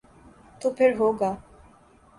تو 0.61 0.67
پھر 0.77 0.89
ہو 0.99 1.11
گا۔ 1.19 1.31